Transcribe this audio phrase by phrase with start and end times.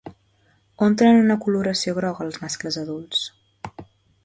[0.85, 3.23] On tenen una coloració groga els mascles adults?